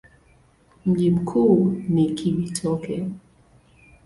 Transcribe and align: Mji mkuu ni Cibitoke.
Mji 0.85 1.11
mkuu 1.11 1.73
ni 1.89 2.13
Cibitoke. 2.15 3.07